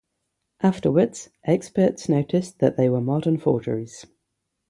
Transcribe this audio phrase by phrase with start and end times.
[0.63, 4.07] Afterwards experts noticed that they were modern forgeries.